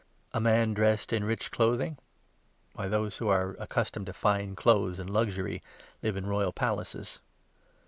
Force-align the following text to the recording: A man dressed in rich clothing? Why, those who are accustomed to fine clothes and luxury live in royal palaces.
A 0.33 0.41
man 0.41 0.73
dressed 0.73 1.13
in 1.13 1.23
rich 1.23 1.51
clothing? 1.51 1.99
Why, 2.73 2.87
those 2.87 3.17
who 3.17 3.27
are 3.27 3.51
accustomed 3.59 4.07
to 4.07 4.13
fine 4.13 4.55
clothes 4.55 4.97
and 4.97 5.07
luxury 5.11 5.61
live 6.01 6.17
in 6.17 6.25
royal 6.25 6.51
palaces. 6.51 7.21